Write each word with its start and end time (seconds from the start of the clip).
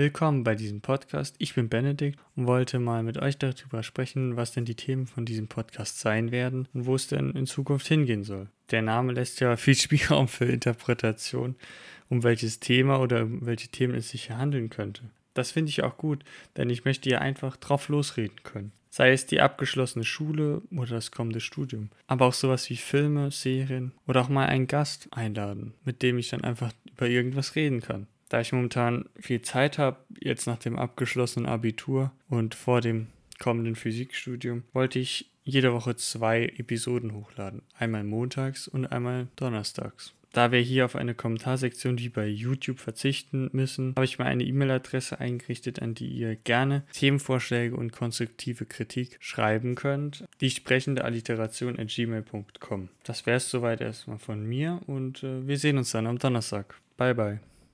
Willkommen 0.00 0.44
bei 0.44 0.54
diesem 0.54 0.80
Podcast. 0.80 1.34
Ich 1.36 1.54
bin 1.54 1.68
Benedikt 1.68 2.18
und 2.34 2.46
wollte 2.46 2.78
mal 2.78 3.02
mit 3.02 3.18
euch 3.18 3.36
darüber 3.36 3.82
sprechen, 3.82 4.34
was 4.34 4.50
denn 4.50 4.64
die 4.64 4.74
Themen 4.74 5.06
von 5.06 5.26
diesem 5.26 5.46
Podcast 5.46 6.00
sein 6.00 6.30
werden 6.30 6.66
und 6.72 6.86
wo 6.86 6.94
es 6.94 7.08
denn 7.08 7.32
in 7.32 7.44
Zukunft 7.44 7.86
hingehen 7.86 8.24
soll. 8.24 8.48
Der 8.70 8.80
Name 8.80 9.12
lässt 9.12 9.40
ja 9.40 9.58
viel 9.58 9.74
Spielraum 9.76 10.26
für 10.26 10.46
Interpretation, 10.46 11.54
um 12.08 12.22
welches 12.22 12.60
Thema 12.60 12.98
oder 12.98 13.24
um 13.24 13.44
welche 13.44 13.68
Themen 13.68 13.94
es 13.94 14.08
sich 14.08 14.28
hier 14.28 14.38
handeln 14.38 14.70
könnte. 14.70 15.02
Das 15.34 15.50
finde 15.50 15.68
ich 15.68 15.82
auch 15.82 15.98
gut, 15.98 16.24
denn 16.56 16.70
ich 16.70 16.86
möchte 16.86 17.10
hier 17.10 17.20
einfach 17.20 17.58
drauf 17.58 17.90
losreden 17.90 18.42
können. 18.42 18.72
Sei 18.88 19.12
es 19.12 19.26
die 19.26 19.42
abgeschlossene 19.42 20.06
Schule 20.06 20.62
oder 20.74 20.92
das 20.92 21.10
kommende 21.10 21.40
Studium. 21.40 21.90
Aber 22.06 22.24
auch 22.24 22.32
sowas 22.32 22.70
wie 22.70 22.76
Filme, 22.76 23.30
Serien 23.32 23.92
oder 24.06 24.22
auch 24.22 24.30
mal 24.30 24.46
einen 24.46 24.66
Gast 24.66 25.08
einladen, 25.10 25.74
mit 25.84 26.00
dem 26.00 26.16
ich 26.16 26.30
dann 26.30 26.42
einfach 26.42 26.72
über 26.86 27.06
irgendwas 27.06 27.54
reden 27.54 27.82
kann 27.82 28.06
da 28.30 28.40
ich 28.40 28.52
momentan 28.52 29.04
viel 29.18 29.42
Zeit 29.42 29.76
habe, 29.76 29.98
jetzt 30.18 30.46
nach 30.46 30.58
dem 30.58 30.78
abgeschlossenen 30.78 31.46
Abitur 31.46 32.12
und 32.28 32.54
vor 32.54 32.80
dem 32.80 33.08
kommenden 33.38 33.74
Physikstudium, 33.74 34.62
wollte 34.72 34.98
ich 34.98 35.30
jede 35.42 35.72
Woche 35.72 35.96
zwei 35.96 36.44
Episoden 36.56 37.12
hochladen. 37.12 37.62
Einmal 37.76 38.04
montags 38.04 38.68
und 38.68 38.86
einmal 38.86 39.26
donnerstags. 39.36 40.14
Da 40.32 40.52
wir 40.52 40.60
hier 40.60 40.84
auf 40.84 40.94
eine 40.94 41.14
Kommentarsektion 41.14 41.98
wie 41.98 42.08
bei 42.08 42.28
YouTube 42.28 42.78
verzichten 42.78 43.50
müssen, 43.52 43.94
habe 43.96 44.04
ich 44.04 44.20
mir 44.20 44.26
eine 44.26 44.44
E-Mail-Adresse 44.44 45.18
eingerichtet, 45.18 45.82
an 45.82 45.94
die 45.94 46.06
ihr 46.06 46.36
gerne 46.36 46.84
Themenvorschläge 46.92 47.74
und 47.74 47.90
konstruktive 47.90 48.64
Kritik 48.64 49.16
schreiben 49.18 49.74
könnt. 49.74 50.24
Die 50.40 50.50
sprechende 50.50 51.04
Alliteration 51.04 51.80
at 51.80 51.88
gmail.com. 51.88 52.90
Das 53.02 53.26
wäre 53.26 53.38
es 53.38 53.50
soweit 53.50 53.80
erstmal 53.80 54.18
von 54.18 54.46
mir 54.46 54.80
und 54.86 55.24
äh, 55.24 55.48
wir 55.48 55.58
sehen 55.58 55.78
uns 55.78 55.90
dann 55.90 56.06
am 56.06 56.18
Donnerstag. 56.18 56.76
Bye 56.96 57.14
bye. 57.14 57.40